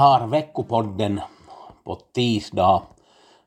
har 0.00 0.26
veckopodden 0.26 1.20
på 1.84 1.98
tisdag 2.14 2.82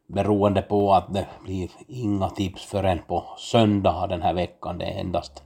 beroende 0.07 0.61
på 0.61 0.93
att 0.93 1.13
det 1.13 1.27
blir 1.43 1.69
inga 1.87 2.29
tips 2.29 2.65
förrän 2.65 2.99
på 3.07 3.23
söndag 3.37 4.07
den 4.07 4.21
här 4.21 4.33
veckan. 4.33 4.77
Det 4.77 4.85
är 4.85 4.99
endast 4.99 5.43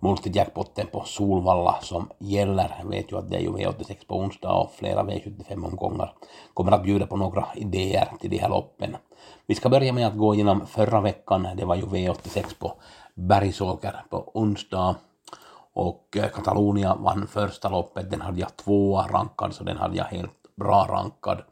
multijackpotten 0.00 0.86
på 0.92 1.02
Solvalla 1.04 1.78
som 1.82 2.10
gäller. 2.18 2.76
Jag 2.82 2.88
vet 2.88 3.12
ju 3.12 3.18
att 3.18 3.30
det 3.30 3.36
är 3.36 3.40
ju 3.40 3.50
V86 3.50 4.06
på 4.06 4.18
onsdag 4.18 4.52
och 4.52 4.72
flera 4.72 5.02
V75-omgångar 5.02 6.12
kommer 6.54 6.72
att 6.72 6.82
bjuda 6.82 7.06
på 7.06 7.16
några 7.16 7.46
idéer 7.54 8.08
till 8.20 8.30
de 8.30 8.38
här 8.38 8.48
loppen. 8.48 8.96
Vi 9.46 9.54
ska 9.54 9.68
börja 9.68 9.92
med 9.92 10.06
att 10.06 10.16
gå 10.16 10.34
igenom 10.34 10.66
förra 10.66 11.00
veckan. 11.00 11.48
Det 11.56 11.64
var 11.64 11.76
ju 11.76 11.82
V86 11.82 12.58
på 12.58 12.72
Bergsåker 13.14 14.04
på 14.10 14.30
onsdag 14.34 14.96
och 15.78 16.16
Katalonia 16.34 16.94
vann 16.94 17.26
första 17.26 17.68
loppet, 17.68 18.10
den 18.10 18.20
hade 18.20 18.40
jag 18.40 18.56
tvåa 18.56 19.06
rankad 19.06 19.54
så 19.54 19.64
den 19.64 19.76
hade 19.76 19.96
jag 19.96 20.04
helt 20.04 20.37
bra 20.58 20.86
rankad. 20.90 21.42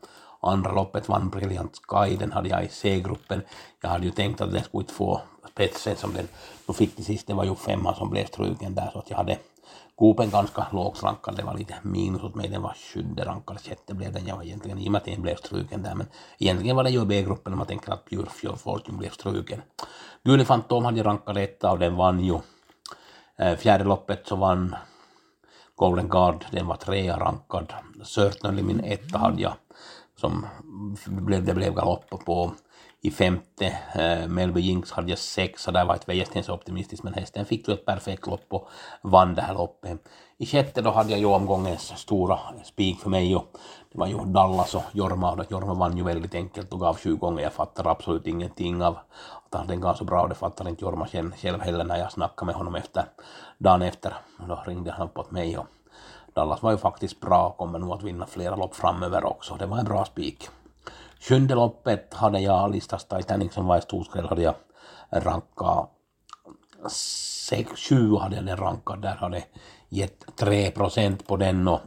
Andra 0.41 0.73
loppet 0.73 1.09
vann 1.09 1.31
Brilliant 1.31 1.81
Sky, 1.89 2.17
den 2.17 2.33
hade 2.33 2.49
jag 2.49 2.65
i 2.65 2.69
C-gruppen. 2.69 3.43
Jag 3.83 3.89
hade 3.89 4.05
ju 4.05 4.11
tänkt 4.11 4.41
att 4.41 4.53
den 4.53 4.65
skulle 4.65 4.83
inte 4.83 4.95
få 4.95 5.21
spetsen 5.51 5.97
som 5.97 6.15
den 6.15 6.29
nu 6.69 6.75
fick 6.75 6.97
till 6.97 7.05
sist, 7.05 7.27
det 7.27 7.35
var 7.35 7.45
ju 7.45 7.55
femman 7.55 7.95
som 7.95 8.11
blev 8.11 8.27
struken 8.27 8.75
där 8.75 8.91
så 8.93 8.98
att 8.98 9.11
jag 9.11 9.17
hade 9.17 9.39
Gopen 9.98 10.31
ganska 10.31 10.67
lågt 10.73 11.03
rankad, 11.03 11.37
det 11.37 11.43
var 11.43 11.55
lite 11.55 11.75
minus 11.83 12.23
åt 12.23 12.35
mig, 12.35 12.48
den 12.48 12.63
var 12.63 12.75
sjunde 12.75 13.25
rankad, 13.25 13.61
sjätte 13.61 13.95
blev 13.95 14.13
den. 14.13 14.27
Jag 14.27 14.37
var 14.37 14.45
egentligen, 14.45 14.79
i 14.79 14.89
och 14.89 14.93
med 14.93 14.98
att 14.98 15.05
den 15.05 15.23
blev 15.23 15.37
struken 15.37 15.83
där, 15.83 15.95
men 15.95 16.07
egentligen 16.39 16.77
var 16.77 16.85
det 16.85 16.91
ju 16.91 17.05
B-gruppen. 17.05 17.53
Om 17.53 17.59
man 17.59 17.67
tänker 17.67 17.93
att 17.93 18.05
Bjurfjord 18.05 18.59
Fortune 18.59 18.98
blev 18.98 19.11
struken. 19.11 19.63
Gule 20.25 20.45
Fantom 20.45 20.85
hade 20.85 20.98
jag 20.98 21.07
rankat 21.07 21.37
etta 21.37 21.70
och 21.70 21.79
den 21.79 21.97
vann 21.97 22.25
ju. 22.25 22.39
Eh, 23.39 23.57
fjärde 23.57 23.85
loppet 23.85 24.27
så 24.27 24.37
vann 24.37 24.77
Golden 25.77 26.09
Guard, 26.09 26.47
den 26.51 26.67
var 26.67 26.77
trea 26.77 27.17
rankad. 27.19 27.73
Certain 28.05 28.67
min 28.67 28.81
etta 28.81 29.19
hade 29.19 29.43
jag, 29.43 29.55
som 30.21 30.47
blev, 31.07 31.45
det 31.45 31.55
blev 31.55 31.75
galopp 31.75 32.25
på. 32.27 32.53
I 33.07 33.11
femte, 33.11 33.79
eh, 33.95 34.29
Melby 34.29 34.61
Jinx 34.61 34.93
hade 34.93 35.11
jag 35.11 35.19
sexa, 35.19 35.73
där 35.73 35.85
var 35.85 35.99
jag 36.07 36.17
inte 36.17 36.43
så 36.43 36.55
optimistisk 36.55 37.03
men 37.03 37.15
hästen 37.15 37.45
fick 37.45 37.69
ju 37.69 37.75
ett 37.75 37.87
perfekt 37.87 38.27
lopp 38.27 38.47
och 38.48 38.69
vann 39.03 39.35
det 39.35 39.43
här 39.43 39.55
loppet. 39.55 40.09
I 40.39 40.47
sjätte 40.47 40.83
då 40.83 40.91
hade 40.91 41.11
jag 41.11 41.19
ju 41.19 41.27
omgångens 41.27 41.98
stora 41.98 42.39
spik 42.65 43.01
för 43.01 43.11
mig 43.11 43.37
och 43.37 43.47
det 43.93 43.98
var 43.98 44.07
ju 44.07 44.19
Dallas 44.25 44.75
och 44.75 44.83
Jorma 44.93 45.33
och 45.33 45.51
Jorma 45.51 45.75
vann 45.75 45.97
ju 45.97 46.05
väldigt 46.05 46.35
enkelt 46.35 46.73
och 46.73 46.81
gav 46.81 46.97
sju 46.98 47.17
gånger. 47.17 47.43
Jag 47.43 47.53
fattar 47.53 47.87
absolut 47.87 48.27
ingenting 48.27 48.83
av 48.83 48.98
att 49.51 49.69
den 49.69 49.81
gav 49.81 49.95
så 49.95 50.05
bra 50.05 50.23
och 50.23 50.29
det 50.29 50.35
fattar 50.35 50.69
inte 50.69 50.85
Jorma 50.85 51.07
själv 51.37 51.61
heller 51.61 51.85
när 51.85 51.98
jag 51.98 52.13
snackade 52.13 52.47
med 52.47 52.55
honom 52.55 52.75
efter 52.75 53.05
dagen 53.59 53.83
efter. 53.83 54.15
Då 54.48 54.63
ringde 54.67 54.93
han 54.93 55.07
upp 55.07 55.19
åt 55.19 55.31
mig 55.31 55.59
och 55.59 55.67
Dallas 56.35 56.63
var 56.63 56.70
ju 56.70 56.79
faktiskt 56.79 57.20
bra 57.20 57.48
och 57.48 57.57
kommer 57.57 57.79
nog 57.79 57.92
att 57.92 58.03
vinna 58.03 58.27
flera 58.27 58.57
lopp 58.57 58.75
framöver 58.75 59.25
också. 59.25 59.57
Det 59.59 59.67
var 59.67 59.79
en 59.79 59.85
bra 59.85 60.05
spik. 60.05 60.48
Sjunde 61.29 61.55
loppet 61.55 62.14
hade 62.14 62.41
jag 62.41 62.55
Alistas 62.55 63.05
Titanic 63.05 63.53
som 63.53 63.67
var 63.67 63.79
i 63.79 63.81
storskräll 63.81 64.29
hade 64.29 64.42
jag 64.42 64.55
rankat 65.11 65.91
6-7 67.51 68.19
hade 68.19 68.37
jag 68.37 68.47
den 68.47 68.57
rankad, 68.57 69.03
där 69.03 69.14
hade 69.14 69.45
gett 69.89 70.36
3 70.36 70.70
procent 70.70 71.27
på 71.27 71.36
den 71.36 71.69
och 71.69 71.81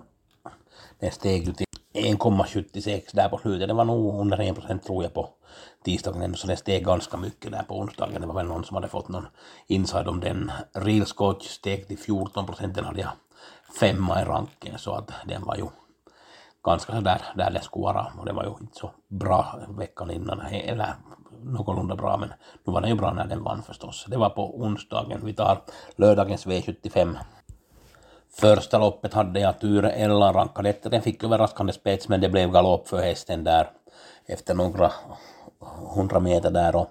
den 1.00 1.12
steg 1.12 1.48
ju 1.48 1.54
till 1.54 1.66
1,76 1.94 3.02
där 3.14 3.30
på 3.30 3.38
slutet. 3.38 3.68
Det 3.68 3.74
var 3.74 3.86
nog 3.86 4.20
under 4.22 4.42
1 4.42 4.56
procent 4.56 4.84
tror 4.84 5.04
jag 5.04 5.14
på 5.14 5.30
tisdagen 5.84 6.22
ändå, 6.22 6.38
så 6.38 6.48
det 6.48 6.58
steg 6.58 6.86
ganska 6.86 7.18
mycket 7.18 7.52
där 7.52 7.64
på 7.64 7.80
onsdagen. 7.80 8.22
Det 8.22 8.28
var 8.28 8.36
väl 8.36 8.48
någon 8.48 8.64
som 8.64 8.76
hade 8.76 8.88
fått 8.88 9.08
någon 9.08 9.28
inside 9.68 10.08
om 10.08 10.20
den. 10.20 10.52
Real 10.74 11.06
Scotch 11.06 11.48
steg 11.48 11.88
till 11.88 11.98
14 11.98 12.46
procent, 12.46 12.76
den 12.76 12.86
hade 12.86 13.02
jag 13.02 13.12
femma 13.80 14.22
i 14.22 14.26
ranken 14.26 14.80
så 14.80 14.92
att 14.94 15.12
den 15.26 15.46
var 15.46 15.56
ju 15.56 15.66
ganska 16.70 16.94
sådär 16.94 17.22
där 17.36 17.52
det 17.52 17.62
skulle 17.62 17.84
vara 17.84 18.12
och 18.20 18.26
det 18.26 18.34
var 18.34 18.44
ju 18.44 18.50
inte 18.50 18.80
så 18.80 18.92
bra 19.08 19.60
veckan 19.78 20.12
innan, 20.12 20.42
eller 20.42 20.94
någorlunda 21.44 21.96
bra 21.96 22.18
men 22.18 22.30
nu 22.66 22.74
var 22.74 22.82
den 22.82 22.90
ju 22.90 22.96
bra 22.96 23.14
när 23.14 23.26
den 23.26 23.44
vann 23.44 23.64
förstås. 23.64 24.06
Det 24.08 24.18
var 24.18 24.30
på 24.30 24.62
onsdagen, 24.62 25.22
vi 25.24 25.34
tar 25.34 25.62
lördagens 25.96 26.48
V75 26.48 27.18
Första 28.32 28.78
loppet 28.78 29.14
hade 29.14 29.40
jag 29.40 29.60
tur 29.60 29.86
Ella 29.86 30.34
rankade 30.34 30.70
etta. 30.70 30.90
Den 30.90 31.02
fick 31.02 31.24
överraskande 31.24 31.74
spets 31.74 32.08
men 32.08 32.22
det 32.22 32.30
blev 32.30 32.52
galopp 32.52 32.88
för 32.88 33.02
hästen 33.02 33.44
där 33.44 33.70
efter 34.26 34.54
några 34.54 34.92
hundra 35.96 36.20
meter 36.20 36.52
där 36.52 36.76
och 36.76 36.88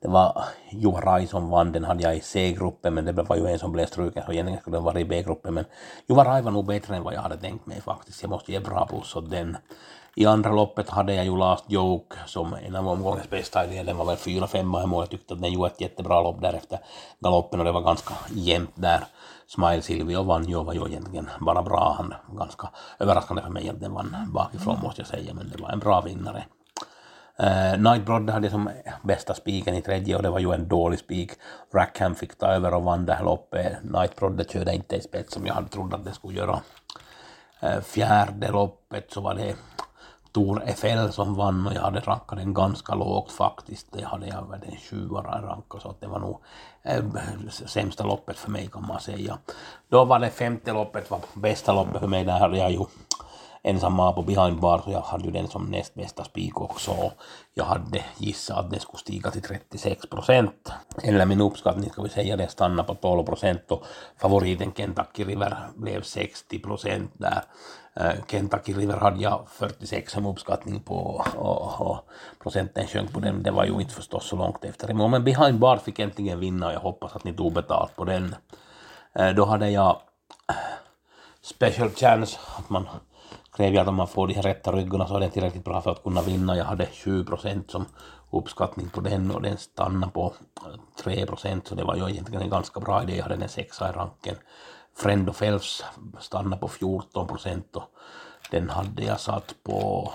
det 0.00 0.08
var 0.08 0.44
Juha 0.70 1.00
Rai 1.00 1.26
som 1.26 1.50
vann, 1.50 1.72
den 1.72 1.84
hade 1.84 2.02
jag 2.02 2.16
i 2.16 2.20
C-gruppen 2.20 2.94
men 2.94 3.04
det 3.04 3.12
var 3.12 3.36
ju 3.36 3.46
en 3.46 3.58
som 3.58 3.72
blev 3.72 3.86
struken 3.86 4.22
så 4.26 4.32
egentligen 4.32 4.60
skulle 4.60 4.76
den 4.76 4.84
vara 4.84 5.00
i 5.00 5.04
B-gruppen 5.04 5.54
men 5.54 5.64
Juha 6.08 6.24
Rai 6.24 6.42
var 6.42 6.50
nog 6.50 6.66
bättre 6.66 6.96
än 6.96 7.02
vad 7.02 7.14
jag 7.14 7.20
hade 7.20 7.36
tänkt 7.36 7.66
mig 7.66 7.80
faktiskt. 7.80 8.22
Jag 8.22 8.30
måste 8.30 8.52
ge 8.52 8.60
bra 8.60 8.86
plus 8.86 9.16
åt 9.16 9.30
den. 9.30 9.56
I 10.14 10.26
andra 10.26 10.52
loppet 10.52 10.88
hade 10.88 11.14
jag 11.14 11.24
ju 11.24 11.36
Last 11.36 11.64
Joke 11.68 12.16
som 12.26 12.54
en 12.54 12.76
av 12.76 12.88
omgångens 12.88 13.30
bästa 13.30 13.64
idéer. 13.64 13.84
Den 13.84 13.96
var 13.96 14.04
väl 14.04 14.16
4-5 14.16 14.82
i 14.84 14.86
mål. 14.86 15.02
Jag 15.02 15.10
tyckte 15.10 15.34
att 15.34 15.42
den 15.42 15.52
gjorde 15.52 15.66
ett 15.66 15.80
jättebra 15.80 16.20
lopp 16.20 16.40
där 16.40 16.52
efter 16.52 16.78
galoppen 17.20 17.60
och 17.60 17.66
det 17.66 17.72
var 17.72 17.80
ganska 17.80 18.14
jämnt 18.34 18.72
där. 18.74 19.04
Smile 19.46 19.82
Silvio 19.82 20.22
vann 20.22 20.44
ju 20.44 20.56
och 20.56 20.66
var 20.66 20.74
ju 20.74 20.86
egentligen 20.86 21.28
bara 21.40 21.62
bra. 21.62 21.94
Han 21.96 22.14
ganska 22.36 22.70
överraskande 22.98 23.42
för 23.42 23.50
mig 23.50 23.68
att 23.68 23.80
den 23.80 23.92
vann 23.92 24.30
bakifrån 24.34 24.78
måste 24.82 25.00
jag 25.00 25.08
säga, 25.08 25.34
men 25.34 25.48
det 25.48 25.62
var 25.62 25.70
en 25.70 25.78
bra 25.78 26.00
vinnare. 26.00 26.44
Eh, 27.38 27.72
uh, 27.72 27.80
Nightbroad 27.80 28.30
hade 28.30 28.50
som 28.50 28.70
bästa 29.02 29.34
spiken 29.34 29.74
i 29.74 29.82
tredje 29.82 30.16
och 30.16 30.22
det 30.22 30.30
var 30.30 30.38
ju 30.38 30.52
en 30.52 30.68
dålig 30.68 30.98
spik. 30.98 31.32
Rackham 31.74 32.14
fick 32.14 32.38
ta 32.38 32.46
över 32.46 32.74
och 32.74 32.82
vann 32.82 33.06
det 33.06 33.14
här 33.14 33.24
loppet. 33.24 33.72
Nightbroad 33.82 34.50
körde 34.50 34.74
inte 34.74 34.96
i 34.96 35.00
spets 35.00 35.34
som 35.34 35.46
jag 35.46 35.54
hade 35.54 35.68
trott 35.68 35.94
att 35.94 36.04
det 36.04 36.12
skulle 36.12 36.38
göra. 36.38 36.60
Uh, 37.64 37.80
fjärde 37.80 38.50
loppet 38.50 39.12
så 39.12 39.20
var 39.20 39.34
det 39.34 39.54
Tor 40.32 40.62
FL 40.76 41.10
som 41.10 41.34
vann 41.34 41.66
och 41.66 41.74
jag 41.74 41.80
hade 41.80 42.00
rankat 42.00 42.38
den 42.38 42.54
ganska 42.54 42.94
lågt 42.94 43.32
faktiskt. 43.32 43.86
Det 43.92 44.04
hade 44.04 44.26
jag 44.26 44.50
väl 44.50 44.60
en 44.66 44.76
sjua 44.76 45.20
rankat 45.20 45.82
så 45.82 45.88
att 45.88 46.00
det 46.00 46.06
var 46.06 46.18
nog 46.18 46.40
äh, 46.82 47.02
sämsta 47.48 48.04
loppet 48.04 48.38
för 48.38 48.50
mig 48.50 48.68
kan 48.72 48.86
man 48.86 49.00
säga. 49.00 49.38
Då 49.88 50.04
var 50.04 50.18
det 50.18 50.30
femte 50.30 50.72
loppet 50.72 51.10
var 51.10 51.20
bästa 51.34 51.72
loppet 51.72 52.00
för 52.00 52.06
mig. 52.06 52.24
Där 52.24 52.38
hade 52.38 52.58
jag 52.58 52.72
ju 52.72 52.78
ensam 53.62 54.14
på 54.14 54.22
behind 54.22 54.60
bar 54.60 54.78
så 54.84 54.90
jag 54.90 55.00
hade 55.00 55.24
ju 55.24 55.30
den 55.30 55.48
som 55.48 55.64
näst 55.64 55.94
bästa 55.94 56.24
spik 56.24 56.60
också. 56.60 57.12
Jag 57.54 57.64
hade 57.64 58.04
gissat 58.18 58.58
att 58.58 58.70
den 58.70 58.80
skulle 58.80 58.98
stiga 58.98 59.30
till 59.30 59.42
36 59.42 60.10
procent. 60.10 60.72
Eller 61.02 61.26
min 61.26 61.40
uppskattning 61.40 61.90
ska 61.90 62.02
vi 62.02 62.08
säga 62.08 62.36
den 62.36 62.48
stannade 62.48 62.88
på 62.88 62.94
12 62.94 63.24
procent 63.24 63.70
och 63.70 63.84
favoriten 64.16 64.72
Kentucky 64.76 65.24
River 65.24 65.56
blev 65.74 66.02
60 66.02 66.58
procent 66.58 67.10
där. 67.14 67.42
Eh, 67.94 68.12
Kentucky 68.28 68.72
River 68.72 68.96
hade 68.96 69.22
jag 69.22 69.46
46 69.48 70.12
som 70.12 70.26
uppskattning 70.26 70.80
på 70.80 71.24
och, 71.36 71.80
och 71.80 71.98
procenten 72.42 72.86
sjönk 72.86 73.12
på 73.12 73.20
den. 73.20 73.42
Det 73.42 73.50
var 73.50 73.64
ju 73.64 73.80
inte 73.80 73.94
förstås 73.94 74.28
så 74.28 74.36
långt 74.36 74.64
efter. 74.64 74.94
Men 74.94 75.24
Behind 75.24 75.58
Bar 75.58 75.76
fick 75.76 75.98
äntligen 75.98 76.40
vinna 76.40 76.66
och 76.66 76.72
jag 76.72 76.80
hoppas 76.80 77.16
att 77.16 77.24
ni 77.24 77.32
tog 77.32 77.52
betalt 77.52 77.96
på 77.96 78.04
den. 78.04 78.34
Eh, 79.14 79.28
då 79.28 79.44
hade 79.44 79.70
jag 79.70 80.00
Special 81.42 81.90
Chance, 81.90 82.38
att 82.58 82.70
man 82.70 82.86
kräver 83.56 83.80
att 83.80 83.88
om 83.88 83.94
man 83.94 84.08
får 84.08 84.28
de 84.28 84.34
här 84.34 84.42
rätta 84.42 84.72
ryggarna 84.72 85.06
så 85.06 85.16
är 85.16 85.20
den 85.20 85.30
tillräckligt 85.30 85.64
bra 85.64 85.80
för 85.80 85.90
att 85.90 86.02
kunna 86.02 86.22
vinna. 86.22 86.56
Jag 86.56 86.64
hade 86.64 86.86
7 86.86 87.24
procent 87.24 87.70
som 87.70 87.84
uppskattning 88.30 88.88
på 88.88 89.00
den 89.00 89.30
och 89.30 89.42
den 89.42 89.58
stannade 89.58 90.12
på 90.12 90.34
eh, 90.66 90.80
3 91.02 91.26
procent 91.26 91.68
så 91.68 91.74
det 91.74 91.84
var 91.84 91.96
ju 91.96 92.10
egentligen 92.10 92.42
en 92.42 92.50
ganska 92.50 92.80
bra 92.80 93.02
idé. 93.02 93.16
Jag 93.16 93.22
hade 93.22 93.36
den 93.36 93.48
sexa 93.48 93.88
i 93.88 93.92
ranken. 93.92 94.36
Friend 94.96 95.28
of 95.28 95.42
Elves 95.42 95.84
stannade 96.20 96.60
på 96.60 96.68
14 96.68 97.26
procent 97.26 97.76
och 97.76 97.84
den 98.50 98.70
hade 98.70 99.04
jag 99.04 99.20
satt 99.20 99.54
på 99.62 100.12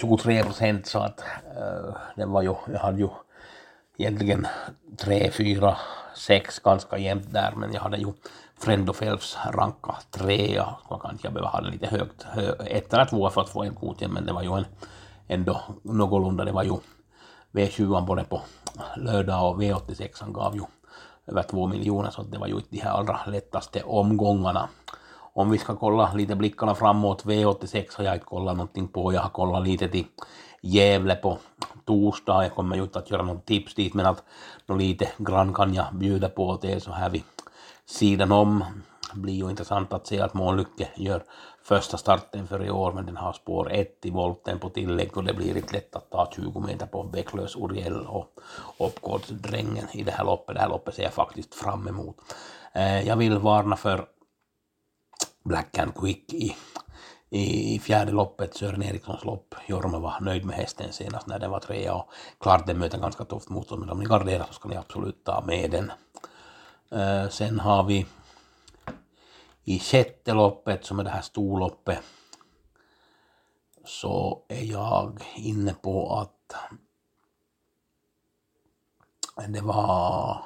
23 0.00 0.42
procent 0.42 0.86
så 0.86 0.98
att 0.98 1.24
uh, 1.58 1.96
den 2.16 2.30
var 2.30 2.42
ju, 2.42 2.54
jag 2.72 2.78
hade 2.78 2.98
ju 2.98 3.08
egentligen 3.96 4.46
3, 4.98 5.30
4, 5.30 5.76
6 6.16 6.58
ganska 6.58 6.98
jämnt 6.98 7.32
där 7.32 7.52
men 7.56 7.72
jag 7.72 7.80
hade 7.80 7.96
ju 7.96 8.12
Friend 8.62 8.90
of 8.90 9.02
Elves 9.02 9.36
ranka 9.52 9.96
trea, 10.10 10.76
man 10.90 11.00
kan 11.00 11.18
jag 11.22 11.32
behöva 11.32 11.48
ha 11.48 11.60
den 11.60 11.70
lite 11.70 11.86
högt, 11.86 12.22
hö, 12.22 12.52
ett 12.52 12.94
eller 12.94 13.04
två 13.04 13.30
för 13.30 13.40
att 13.40 13.48
få 13.48 13.62
en 13.62 13.74
godkänd 13.74 14.12
men 14.12 14.26
det 14.26 14.32
var 14.32 14.42
ju 14.42 14.56
en, 14.56 14.64
ändå 15.28 15.60
någorlunda, 15.82 16.44
det 16.44 16.52
var 16.52 16.62
ju 16.62 16.76
V20 17.52 18.06
både 18.06 18.24
på 18.24 18.40
lördag 18.96 19.50
och 19.50 19.62
V86 19.62 20.32
gav 20.32 20.56
ju 20.56 20.62
över 21.26 21.42
2 21.42 21.66
miljoner 21.66 22.10
så 22.10 22.22
det 22.22 22.38
var 22.38 22.46
ju 22.46 22.54
inte 22.54 22.68
de 22.70 22.78
här 22.78 22.90
allra 22.90 23.20
lättaste 23.26 23.82
omgångarna. 23.82 24.68
Om 25.34 25.50
vi 25.50 25.58
ska 25.58 25.76
kolla 25.76 26.12
lite 26.12 26.36
blickarna 26.36 26.74
framåt, 26.74 27.24
V86 27.24 27.86
har 27.96 28.04
jag 28.04 28.14
inte 28.14 28.26
kollat 28.26 28.56
någonting 28.56 28.88
på, 28.88 29.12
jag 29.12 29.20
har 29.20 29.30
kollat 29.30 29.66
lite 29.66 29.88
till 29.88 30.06
Gävle 30.60 31.14
på 31.14 31.38
torsdag, 31.84 32.42
jag 32.42 32.54
kommer 32.54 32.76
ju 32.76 32.82
inte 32.82 32.98
att 32.98 33.10
göra 33.10 33.22
något 33.22 33.46
tips 33.46 33.74
dit 33.74 33.94
men 33.94 34.06
att 34.06 34.22
nå 34.66 34.74
lite 34.74 35.08
grann 35.18 35.54
kan 35.54 35.74
jag 35.74 35.86
bjuda 35.92 36.28
på 36.28 36.58
det 36.62 36.82
så 36.82 36.92
här 36.92 37.10
vid 37.10 37.22
sidan 37.86 38.32
om. 38.32 38.64
Det 39.14 39.20
blir 39.20 39.34
ju 39.34 39.50
intressant 39.50 39.92
att 39.92 40.06
se 40.06 40.20
att 40.20 40.34
Månlycke 40.34 40.88
gör 40.96 41.24
första 41.64 41.96
starten 41.96 42.46
för 42.46 42.64
i 42.64 42.70
år 42.70 42.92
men 42.92 43.06
den 43.06 43.16
har 43.16 43.32
spår 43.32 43.72
1 43.72 44.06
i 44.06 44.10
volten 44.10 44.58
på 44.58 44.68
tillägg 44.68 45.16
och 45.16 45.24
det 45.24 45.34
blir 45.34 45.56
inte 45.56 45.72
lätt 45.72 45.96
att 45.96 46.10
ta 46.10 46.30
20 46.36 46.60
meter 46.60 46.86
på 46.86 47.02
Bäcklös 47.02 47.56
Uriel 47.56 48.06
och 48.06 48.40
uppgårdsdrängen 48.78 49.86
i 49.92 50.02
det 50.02 50.12
här 50.12 50.24
loppet. 50.24 50.54
Det 50.54 50.60
här 50.60 50.68
loppet 50.68 50.94
ser 50.94 51.02
jag 51.02 51.12
faktiskt 51.12 51.54
fram 51.54 51.88
emot. 51.88 52.16
Eh, 52.72 53.08
jag 53.08 53.16
vill 53.16 53.38
varna 53.38 53.76
för 53.76 54.06
Black 55.44 55.78
and 55.78 55.94
Quick 55.94 56.32
i, 56.32 56.56
i 57.30 57.78
fjärde 57.78 58.12
loppet, 58.12 58.56
Sören 58.56 58.82
Erikssons 58.82 59.24
lopp. 59.24 59.54
Jorma 59.66 59.98
var 59.98 60.20
nöjd 60.20 60.44
med 60.44 60.56
hästen 60.56 60.92
senast 60.92 61.26
när 61.26 61.38
den 61.38 61.50
var 61.50 61.60
trea 61.60 61.94
och 61.94 62.10
klart 62.40 62.66
den 62.66 62.78
möter 62.78 62.98
ganska 62.98 63.24
tufft 63.24 63.48
motstånd 63.48 63.80
men 63.80 63.90
om 63.90 63.98
ni 63.98 64.04
garderar 64.04 64.46
så 64.46 64.52
ska 64.52 64.68
ni 64.68 64.76
absolut 64.76 65.24
ta 65.24 65.44
med 65.46 65.70
den. 65.70 65.92
Eh, 66.92 67.28
sen 67.28 67.60
har 67.60 67.84
vi 67.84 68.06
i 69.64 69.78
sjätte 69.78 70.34
loppet 70.34 70.84
som 70.84 70.98
är 70.98 71.04
det 71.04 71.10
här 71.10 71.22
storloppet 71.22 72.02
så 73.84 74.44
är 74.48 74.64
jag 74.64 75.22
inne 75.36 75.74
på 75.74 76.16
att 76.18 76.54
det 79.48 79.60
var 79.60 80.44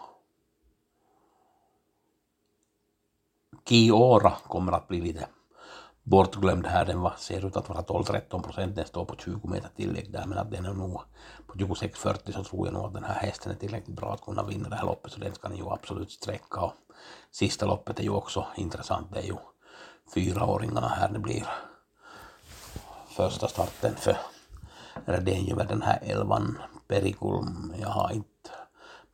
Kiora 3.69 4.31
kommer 4.31 4.73
att 4.73 4.89
bli 4.89 5.01
lite 5.01 5.29
bortglömd 6.07 6.67
här. 6.67 6.85
Den 6.85 7.01
var, 7.01 7.15
ser 7.19 7.47
ut 7.47 7.57
att 7.57 7.69
vara 7.69 7.81
12-13 7.81 8.43
procent. 8.43 8.77
Den 8.77 8.87
står 8.87 9.05
på 9.05 9.17
20 9.17 9.49
meter 9.49 9.71
tillägg 9.77 10.13
där 10.13 10.27
men 10.27 10.39
att 10.39 10.51
den 10.51 10.65
är 10.65 10.73
nog 10.73 11.01
på 11.47 11.59
26-40 11.59 12.33
så 12.33 12.45
tror 12.45 12.67
jag 12.67 12.75
nog 12.75 12.85
att 12.85 12.95
den 12.95 13.05
här 13.05 13.15
hästen 13.15 13.53
är 13.53 13.57
tillräckligt 13.57 13.97
bra 13.97 14.13
att 14.13 14.25
kunna 14.25 14.43
vinna 14.43 14.69
det 14.69 14.77
här 14.77 14.87
loppet 14.87 15.13
så 15.13 15.21
den 15.21 15.35
ska 15.35 15.49
ni 15.49 15.57
ju 15.57 15.71
absolut 15.71 16.11
sträcka. 16.11 16.61
Och 16.61 16.73
sista 17.31 17.67
loppet 17.67 17.99
är 17.99 18.03
ju 18.03 18.11
också 18.11 18.47
intressant. 18.57 19.07
Det 19.13 19.19
är 19.19 19.25
ju 19.25 19.37
fyraåringarna 20.15 20.89
här. 20.89 21.09
Det 21.09 21.19
blir 21.19 21.47
första 23.09 23.49
starten 23.49 23.95
för 23.97 24.17
Redenjöver 25.05 25.65
är 25.65 25.69
ju 25.69 25.69
den 25.69 25.83
här 25.83 25.99
elvan 26.03 26.59
Perikulm. 26.89 27.75
Jag 27.81 27.89
har 27.89 28.13
inte 28.13 28.51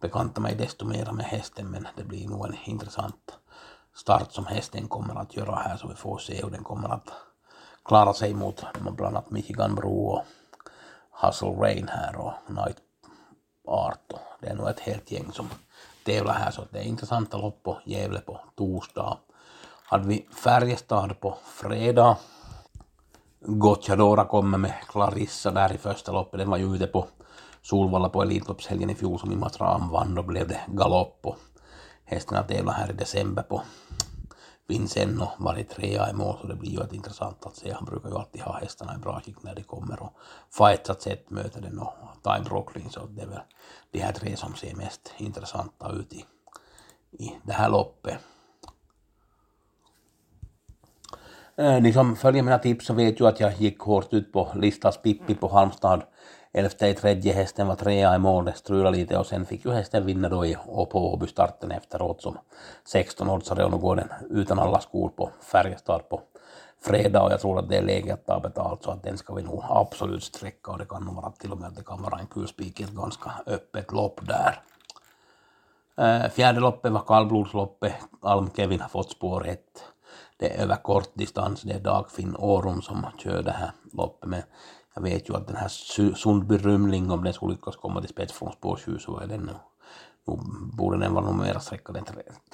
bekantat 0.00 0.42
mig 0.42 0.54
desto 0.54 0.84
mer 0.86 1.12
med 1.12 1.24
hästen 1.26 1.70
men 1.70 1.88
det 1.96 2.04
blir 2.04 2.28
nog 2.28 2.46
en 2.46 2.56
intressant 2.64 3.38
start 3.94 4.32
som 4.32 4.46
hästen 4.46 4.88
kommer 4.88 5.14
att 5.14 5.36
göra 5.36 5.54
här 5.54 5.76
så 5.76 5.88
vi 5.88 5.94
får 5.94 6.18
se 6.18 6.42
hur 6.42 6.50
den 6.50 6.64
kommer 6.64 6.88
att 6.88 7.12
klara 7.84 8.12
sig 8.12 8.34
mot 8.34 8.64
bland 8.80 9.00
annat 9.00 9.30
Michigan 9.30 9.74
Bro 9.74 10.06
och 10.06 10.24
Hustle 11.10 11.48
Rain 11.48 11.88
här 11.88 12.16
och 12.16 12.32
Night 12.48 12.76
Art. 13.68 14.12
Det 14.40 14.48
är 14.48 14.54
nog 14.54 14.68
ett 14.68 14.80
helt 14.80 15.10
gäng 15.10 15.32
som 15.32 15.50
tävlar 16.04 16.34
här 16.34 16.50
så 16.50 16.62
det 16.70 16.78
är 16.78 16.82
intressanta 16.82 17.36
lopp 17.38 17.62
på 17.62 17.78
Gävle 17.84 18.20
på 18.20 18.40
torsdag. 18.56 19.18
Hade 19.84 20.08
vi 20.08 20.26
Färjestad 20.44 21.20
på 21.20 21.38
fredag. 21.44 22.16
Gocciadora 23.40 24.24
kommer 24.24 24.58
med 24.58 24.74
Clarissa 24.88 25.50
där 25.50 25.72
i 25.72 25.78
första 25.78 26.12
loppet. 26.12 26.38
Den 26.38 26.50
var 26.50 26.56
ju 26.56 26.74
ute 26.74 26.86
på 26.86 27.06
Solvalla 27.62 28.08
på 28.08 28.22
Elitloppshelgen 28.22 28.90
i 28.90 28.94
fjol 28.94 29.18
som 29.18 29.32
Imatra 29.32 29.78
vann. 29.92 30.14
Då 30.14 30.22
blev 30.22 30.48
det 30.48 30.60
galopp 30.68 31.18
och 31.22 31.36
hästarna 32.12 32.42
tävlar 32.42 32.72
här 32.72 32.90
i 32.90 32.92
december 32.92 33.42
på 33.42 33.62
Vincenno 34.68 35.28
varit 35.38 35.70
trea 35.70 36.10
i 36.10 36.12
mål 36.12 36.36
så 36.40 36.46
det 36.46 36.54
blir 36.54 36.70
ju 36.70 36.80
ett 36.80 36.92
intressant 36.92 37.46
att 37.46 37.56
se. 37.56 37.72
Han 37.72 37.84
brukar 37.84 38.08
ju 38.08 38.14
alltid 38.14 38.40
ha 38.40 38.58
hästarna 38.58 38.94
i 38.94 38.98
bra 38.98 39.20
skick 39.20 39.42
när 39.42 39.54
de 39.54 39.62
kommer 39.62 40.02
och 40.02 40.12
fightsat 40.58 41.02
sett 41.02 41.30
möter 41.30 41.60
den 41.60 41.78
och 41.78 41.94
Time 42.22 42.44
Brooklyn 42.44 42.90
så 42.90 43.06
det 43.06 43.22
är 43.22 43.26
väl 43.26 43.40
de 43.90 43.98
här 43.98 44.12
tre 44.12 44.36
som 44.36 44.54
ser 44.54 44.74
mest 44.74 45.12
intressanta 45.18 45.92
ut 45.92 46.12
i, 46.12 46.24
i 47.24 47.32
det 47.42 47.52
här 47.52 47.70
loppet. 47.70 48.18
Ni 51.56 51.92
som 51.92 52.16
följer 52.16 52.42
mina 52.42 52.58
tips 52.58 52.86
så 52.86 52.94
vet 52.94 53.20
ju 53.20 53.26
att 53.26 53.40
jag 53.40 53.60
gick 53.60 53.80
hårt 53.80 54.12
ut 54.12 54.32
på 54.32 54.52
Listas 54.54 55.02
Pippi 55.02 55.34
på 55.34 55.48
Halmstad 55.48 56.02
elfte 56.52 56.86
i 56.86 56.94
tredje, 56.94 57.32
hästen 57.32 57.66
var 57.66 57.74
trea 57.74 58.14
i 58.14 58.18
mål, 58.18 58.44
det 58.44 58.52
strulade 58.52 58.96
lite 58.96 59.18
och 59.18 59.26
sen 59.26 59.46
fick 59.46 59.64
ju 59.64 59.72
hästen 59.72 60.06
vinna 60.06 60.28
då 60.28 60.46
i, 60.46 60.56
Åby-starten 60.66 61.70
efteråt 61.70 62.22
som 62.22 62.38
16-årsare 62.86 63.62
och 63.62 63.70
nu 63.70 63.76
går 63.76 63.96
den 63.96 64.08
utan 64.30 64.58
alla 64.58 64.80
skor 64.80 65.08
på 65.08 65.30
Färjestad 65.40 66.08
på 66.08 66.20
fredag 66.84 67.22
och 67.22 67.32
jag 67.32 67.40
tror 67.40 67.58
att 67.58 67.68
det 67.68 67.76
är 67.76 67.82
läge 67.82 68.14
att 68.14 68.26
ta 68.26 68.40
betalt 68.40 68.82
så 68.82 68.90
att 68.90 69.02
den 69.02 69.18
ska 69.18 69.34
vi 69.34 69.42
nog 69.42 69.64
absolut 69.68 70.22
sträcka 70.22 70.70
och 70.70 70.78
det 70.78 70.84
kan 70.84 71.04
nog 71.04 71.14
vara 71.14 71.30
till 71.30 71.52
och 71.52 71.58
med 71.58 71.68
att 71.68 71.76
det 71.76 71.84
kan 71.84 72.02
vara 72.02 72.18
en 72.18 72.26
kulspik 72.26 72.80
i 72.80 72.82
ett 72.82 72.90
ganska 72.90 73.30
öppet 73.46 73.92
lopp 73.92 74.20
där. 74.26 74.62
Äh, 75.96 76.30
fjärde 76.30 76.60
loppet 76.60 76.92
var 76.92 77.00
kallblodsloppet, 77.06 77.94
Alm 78.22 78.50
Kevin 78.56 78.80
har 78.80 78.88
fått 78.88 79.10
spår 79.10 79.48
1. 79.48 79.60
Det 80.36 80.56
är 80.56 80.62
över 80.62 80.76
kort 80.76 81.10
distans, 81.14 81.62
det 81.62 81.72
är 81.72 81.80
Dagfinn 81.80 82.36
Årum 82.36 82.82
som 82.82 83.06
kör 83.18 83.42
det 83.42 83.50
här 83.50 83.72
loppet 83.92 84.28
men 84.28 84.42
jag 84.94 85.02
vet 85.02 85.28
ju 85.28 85.36
att 85.36 85.46
den 85.46 85.56
här 85.56 85.68
Sundby 86.14 86.56
Rymling, 86.56 87.10
om 87.10 87.24
den 87.24 87.32
skulle 87.32 87.52
lyckas 87.52 87.76
komma 87.76 88.00
till 88.00 88.10
spets 88.10 88.32
från 88.32 88.52
spår 88.52 88.76
7 88.76 88.98
så 88.98 89.18
är 89.18 89.26
den 89.26 89.40
nog, 89.40 90.40
borde 90.76 90.98
den 90.98 91.14
vara 91.14 91.24
nog 91.24 91.34
mera 91.34 91.60
sträckad 91.60 91.96
än 91.96 92.04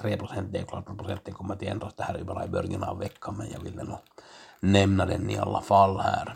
3 0.01 0.17
procent. 0.17 0.53
Det 0.53 0.59
är 0.59 0.63
klart 0.63 0.89
att 0.89 0.97
procenten 0.97 1.33
kommer 1.33 1.53
att 1.53 1.63
ändras. 1.63 1.93
Det 1.97 2.03
här 2.03 2.13
är 2.13 2.17
ju 2.19 2.25
bara 2.25 2.45
i 2.45 2.49
början 2.49 2.83
av 2.83 2.99
veckan 2.99 3.35
men 3.37 3.51
jag 3.51 3.59
ville 3.59 3.83
nog 3.83 3.97
nämna 4.59 5.05
den 5.05 5.29
i 5.29 5.37
alla 5.37 5.61
fall 5.61 5.99
här. 5.99 6.35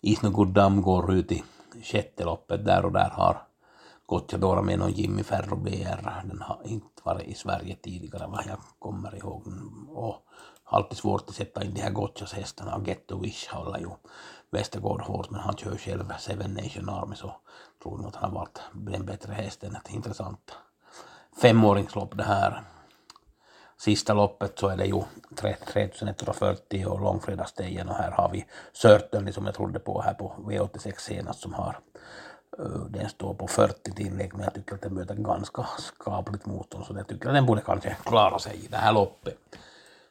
Isnogoddam 0.00 0.82
går 0.82 1.12
ut 1.14 1.32
i 1.32 1.44
sjätte 1.82 2.24
loppet 2.24 2.64
där 2.64 2.84
och 2.84 2.92
där 2.92 3.10
har 3.10 3.42
Gocciadora 4.06 4.62
med 4.62 4.78
någon 4.78 4.92
Jimmy 4.92 5.22
Ferro 5.22 5.56
BR. 5.56 6.22
Den 6.24 6.42
har 6.42 6.60
inte 6.64 7.02
varit 7.04 7.28
i 7.28 7.34
Sverige 7.34 7.76
tidigare 7.82 8.26
vad 8.26 8.44
jag 8.46 8.58
kommer 8.78 9.16
ihåg. 9.16 9.46
Och 9.88 10.26
alltid 10.64 10.98
svårt 10.98 11.28
att 11.28 11.34
sätta 11.34 11.64
in 11.64 11.74
de 11.74 11.80
här 11.80 11.90
Goccias 11.90 12.32
hästarna. 12.32 12.82
Get 12.86 13.12
Wish 13.22 13.48
håller 13.48 13.78
ju 13.78 13.88
Westergård 14.52 15.00
hårt, 15.02 15.30
men 15.30 15.40
han 15.40 15.56
kör 15.56 15.76
själv 15.76 16.12
Seven 16.18 16.54
Nation 16.54 16.88
Army 16.88 17.16
så 17.16 17.34
tror 17.82 17.98
nog 17.98 18.06
att 18.06 18.16
han 18.16 18.30
har 18.30 18.38
varit 18.38 18.60
den 18.72 19.06
bättre 19.06 19.32
hästen. 19.32 19.76
Ett 19.76 19.90
intressant 19.90 20.52
femåringslopp 21.40 22.16
det 22.16 22.24
här. 22.24 22.62
Sista 23.78 24.14
loppet 24.14 24.58
så 24.58 24.68
är 24.68 24.76
det 24.76 24.86
ju 24.86 25.02
3140 25.36 26.86
och 26.86 27.00
långfredagsstegen 27.00 27.88
och 27.88 27.94
här 27.94 28.10
har 28.10 28.28
vi 28.28 28.46
Sörtön 28.72 29.32
som 29.32 29.46
jag 29.46 29.54
trodde 29.54 29.78
på 29.78 30.02
här 30.02 30.14
på 30.14 30.34
V86 30.38 30.94
senast 30.98 31.40
som 31.40 31.54
har 31.54 31.78
eh, 32.58 32.84
den 32.88 33.08
står 33.08 33.34
på 33.34 33.46
40 33.46 33.92
tillägg 33.92 34.34
men 34.34 34.44
jag 34.44 34.54
tycker 34.54 34.74
att 34.74 34.82
den 34.82 34.94
möter 34.94 35.14
ganska 35.14 35.66
skapligt 35.78 36.46
motstånd 36.46 36.84
så 36.84 36.94
jag 36.96 37.08
tycker 37.08 37.28
att 37.28 37.34
den 37.34 37.46
borde 37.46 37.60
kanske 37.60 37.96
klara 38.04 38.38
sig 38.38 38.64
i 38.64 38.66
det 38.66 38.76
här 38.76 38.92
loppet. 38.92 39.38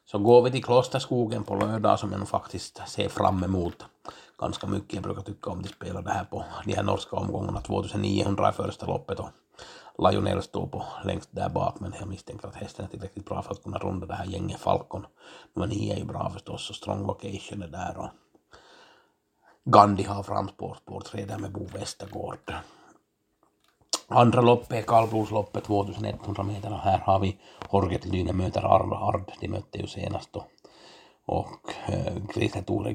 Så 0.05 0.19
går 0.19 0.41
vi 0.41 0.51
till 0.51 0.63
Klosterskogen 0.63 1.43
på 1.43 1.55
lördag 1.55 1.99
som 1.99 2.11
jag 2.11 2.19
nog 2.19 2.27
faktiskt 2.27 2.81
ser 2.87 3.09
fram 3.09 3.43
emot 3.43 3.85
ganska 4.39 4.67
mycket. 4.67 4.93
Jag 4.93 5.03
brukar 5.03 5.21
tycka 5.21 5.49
om 5.49 5.61
de 5.61 5.69
spelar 5.69 6.01
det 6.01 6.11
här 6.11 6.23
på 6.23 6.45
de 6.65 6.73
här 6.73 6.83
norska 6.83 7.15
omgångarna. 7.15 7.61
2900 7.61 8.49
i 8.49 8.53
första 8.53 8.85
loppet 8.85 9.19
och 9.19 9.29
Lionel 9.97 10.41
står 10.41 10.67
på 10.67 10.83
längst 11.03 11.29
där 11.31 11.49
bak 11.49 11.79
men 11.79 11.93
jag 11.99 12.07
misstänker 12.07 12.47
att 12.47 12.55
hästen 12.55 12.85
är 12.85 12.89
tillräckligt 12.89 13.25
bra 13.25 13.41
för 13.41 13.51
att 13.51 13.63
kunna 13.63 13.77
runda 13.77 14.05
det 14.05 14.13
här 14.13 14.25
gänget 14.25 14.59
Falcon. 14.59 15.05
Nummer 15.53 15.67
9 15.67 15.93
är 15.93 15.97
ju 15.97 16.05
bra 16.05 16.29
förstås 16.29 16.69
och 16.69 16.75
Strong 16.75 17.07
Location 17.07 17.61
är 17.61 17.67
där 17.67 17.97
och 17.97 18.09
Gandhi 19.63 20.03
har 20.03 20.23
framspår 20.23 20.77
spår 20.81 21.01
3 21.01 21.25
där 21.25 21.37
med 21.37 21.51
Bo 21.51 21.65
Westergård. 21.65 22.53
Andra 24.13 24.41
loppet 24.41 24.85
kallblodsloppet 24.85 25.63
2100 25.63 26.43
meter 26.43 26.73
och 26.73 26.79
här 26.79 26.97
har 26.97 27.19
vi 27.19 27.37
Horget 27.69 28.05
Lyne 28.05 28.33
möter 28.33 28.61
Arv 28.61 28.93
Ard. 28.93 29.31
De 29.39 29.47
mötte 29.47 29.77
ju 29.77 29.87
senast 29.87 30.33
då 30.33 30.45
och 31.25 31.73
eh, 31.87 32.13
Christer 32.33 32.61
Tore 32.61 32.93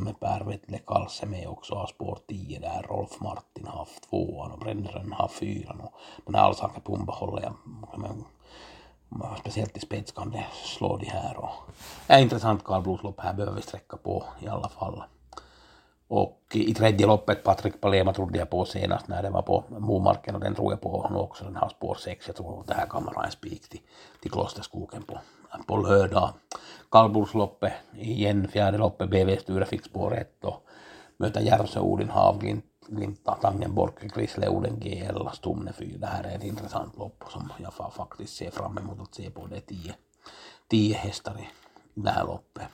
med 0.00 0.20
Per 0.20 0.44
Vettle 0.44 0.78
Kalse 0.78 1.26
med 1.26 1.48
också 1.48 1.74
har 1.74 1.86
spår 1.86 2.18
10 2.28 2.58
där. 2.58 2.82
Rolf 2.88 3.20
Martin 3.20 3.66
har 3.66 3.88
tvåan 4.10 4.52
och 4.52 4.58
Bränneren 4.58 5.12
har 5.12 5.28
fyran 5.28 5.80
och 5.80 5.92
den 6.26 6.34
här 6.34 6.42
Alsaka 6.42 6.80
Pumba 6.80 7.12
håller 7.12 7.42
jag 7.42 7.54
men, 7.98 8.24
speciellt 9.38 9.76
i 9.76 9.80
spets 9.80 10.12
kan 10.12 10.30
det 10.30 10.46
slå 10.64 10.96
de 10.96 11.06
här 11.06 11.36
och 11.36 11.50
är 12.06 12.22
intressant 12.22 12.64
kallblodslopp 12.64 13.20
här 13.20 13.34
behöver 13.34 13.56
vi 13.56 13.62
sträcka 13.62 13.96
på 13.96 14.24
i 14.40 14.48
alla 14.48 14.68
fall. 14.68 15.02
Och 16.08 16.40
i 16.52 16.74
tredje 16.74 17.06
loppet, 17.06 17.42
Patrik 17.42 17.80
Palema 17.80 18.12
trodde 18.12 18.38
jag 18.38 18.50
på 18.50 18.64
senast 18.64 19.08
när 19.08 19.22
det 19.22 19.30
var 19.30 19.42
på 19.42 19.64
Momarken 19.68 20.34
och 20.34 20.40
den 20.40 20.54
tror 20.54 20.72
jag 20.72 20.80
på 20.80 21.08
nu 21.10 21.16
också. 21.16 21.44
Den 21.44 21.56
har 21.56 21.68
spår 21.68 21.94
6. 21.94 22.26
Jag 22.26 22.36
tror 22.36 22.60
att 22.60 22.66
det 22.66 22.74
här 22.74 22.86
kan 22.86 23.04
vara 23.04 23.24
en 23.24 23.30
spik 23.30 23.68
till, 23.68 23.80
till 24.22 24.30
Klosterskogen 24.30 25.02
på, 25.02 25.18
på 25.66 25.76
lördag. 25.76 26.30
Kallblodsloppet 26.90 27.72
igen, 27.96 28.48
fjärde 28.48 28.78
loppet, 28.78 29.10
BV 29.10 29.36
Sture 29.36 29.64
fick 29.64 29.84
spår 29.84 30.14
1 30.14 30.44
och 30.44 30.66
möter 31.16 31.40
Järvsö 31.40 31.80
Odin 31.80 32.10
Havglind 32.10 32.62
Glinta 32.88 33.34
Tangenborg, 33.34 34.08
Grisle, 34.14 34.48
Oden 34.48 34.80
GL, 34.80 35.28
Stumne 35.32 35.72
4. 35.72 35.98
Det 35.98 36.06
här 36.06 36.24
är 36.24 36.36
ett 36.36 36.44
intressant 36.44 36.96
lopp 36.96 37.24
som 37.30 37.52
jag 37.58 37.92
faktiskt 37.92 38.36
ser 38.36 38.50
fram 38.50 38.78
emot 38.78 39.00
att 39.00 39.14
se 39.14 39.30
på. 39.30 39.46
Det 39.46 39.56
är 39.56 39.60
tio, 39.60 39.94
tio 40.68 40.94
hästar 40.94 41.40
i 41.40 41.48
det 41.94 42.10
här 42.10 42.24
loppet. 42.24 42.64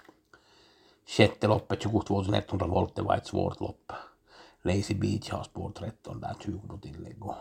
Sjätte 1.17 1.47
loppet 1.49 1.83
22 1.83 2.23
100 2.23 2.67
volt, 2.67 2.97
det 2.97 3.03
var 3.03 3.17
ett 3.17 3.27
svårt 3.27 3.61
lopp. 3.61 3.93
Lazy 4.63 4.95
Beach 4.95 5.31
har 5.31 5.43
spår 5.43 5.73
13 5.79 6.21
där 6.21 6.35
20 6.45 6.79
tillägg 6.83 7.27
och 7.27 7.35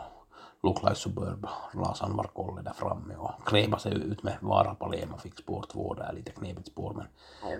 Look 0.64 0.84
Like 0.84 0.96
Suburb, 0.96 1.48
Lasan 1.74 2.16
Markolle 2.16 2.62
där 2.62 2.74
framme 2.74 3.16
och 3.16 3.32
Kleba 3.46 3.80
sig 3.80 3.94
ut 3.94 4.24
med 4.24 4.38
Vara 4.42 4.76
Palema 4.76 5.18
fick 5.18 5.38
spår 5.38 5.66
2 5.72 5.94
där, 5.94 6.14
lite 6.14 6.32
knepigt 6.32 6.68
spår 6.68 6.94
men 6.94 7.08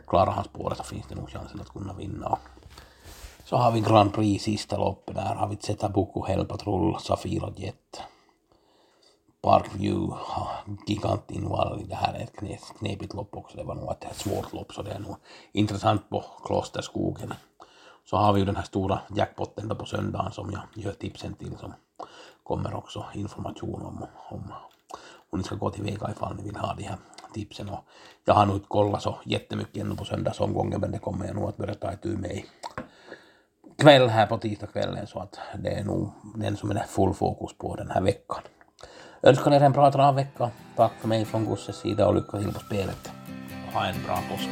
klarar 0.08 0.32
han 0.32 0.44
spåret 0.44 0.78
så 0.78 0.84
finns 0.84 1.08
det 1.08 1.16
nog 1.16 1.30
chansen 1.30 1.62
att 1.62 1.70
kunna 1.70 1.94
vinna. 1.94 2.38
Så 3.44 3.56
har 3.56 3.72
vi 3.72 3.82
Grand 3.82 4.14
Prix 4.14 4.44
sista 4.44 4.78
loppet, 4.78 5.16
där 5.16 5.36
har 5.36 5.48
vi 5.48 5.58
Zeta 5.58 5.90
Buku, 5.90 6.22
Hellpatrull, 6.28 7.00
Safira 7.00 7.54
Jet. 7.56 8.02
Parkview, 9.42 10.18
Gigantinvalli, 10.88 11.84
det 11.84 11.96
här 11.96 12.14
är 12.14 12.24
ett 12.24 12.78
knepigt 12.80 13.14
lopp 13.14 13.36
också, 13.36 13.58
det 13.58 13.64
var 13.64 13.76
nog 13.76 13.92
ett 13.92 14.16
svårt 14.16 14.54
lopp 14.54 14.74
så 14.74 14.82
det 14.82 14.92
är 14.92 15.00
nog 15.00 15.16
intressant 15.52 16.10
på 16.10 16.24
Klosterskogen. 16.46 17.34
Så 18.06 18.18
har 18.18 18.34
vi 18.34 18.40
ju 18.40 18.46
den 18.46 18.56
här 18.56 18.64
stora 18.64 19.02
jackpotten 19.16 19.68
då 19.68 19.76
på 19.76 19.86
söndagen 19.86 20.32
som 20.32 20.52
jag 20.52 20.84
gör 20.86 20.92
tipsen 20.92 21.34
till 21.34 21.58
som 21.58 21.74
kommer 22.44 22.74
också 22.74 23.06
information 23.14 23.82
om, 23.82 24.06
om 24.30 24.54
hur 25.32 25.38
ni 25.38 25.44
ska 25.44 25.56
gå 25.56 25.70
tillväga 25.70 26.12
ifall 26.12 26.36
ni 26.36 26.44
vill 26.44 26.56
ha 26.56 26.74
de 26.74 26.84
här 26.84 26.98
tipsen. 27.34 27.70
Och 27.70 27.84
jag 28.26 28.34
har 28.34 28.46
nog 28.46 28.56
inte 28.56 28.68
kollat 28.68 29.02
så 29.02 29.20
jättemycket 29.26 29.84
ännu 29.84 29.96
på 29.96 30.06
söndagsomgången 30.06 30.82
men 30.82 30.92
det 30.92 31.00
kommer 31.00 31.26
jag 31.26 31.36
nog 31.36 31.50
att 31.50 31.58
börja 31.58 31.76
ta 31.76 31.94
itu 31.94 32.18
med 32.18 32.32
i 32.32 32.46
kväll 33.78 34.10
här 34.10 34.28
på 34.28 34.38
tisdagskvällen 34.38 35.08
så 35.08 35.20
att 35.20 35.40
det 35.64 35.70
är 35.70 35.84
nog 35.84 36.12
den 36.36 36.58
som 36.58 36.72
är 36.72 36.84
full 36.84 37.14
fokus 37.14 37.58
på 37.58 37.76
den 37.76 37.92
här 37.92 38.02
veckan. 38.02 38.42
Önskar 39.22 39.52
er 39.52 39.64
en 39.66 39.72
bra 39.72 39.92
travvecka. 39.92 40.50
Tack 40.76 40.92
för 41.02 41.08
mig 41.08 41.26
från 41.26 41.46
Gusses 41.46 41.76
sida 41.76 42.08
och 42.08 42.16
lycka 42.16 42.38
till 42.38 42.54
på 42.54 42.60
spelet. 42.60 43.12
Ha 43.74 43.86
en 43.86 44.04
bra 44.06 44.20
påsk. 44.30 44.50